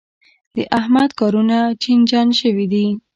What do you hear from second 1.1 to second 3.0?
کارونه چينجن شوي دي.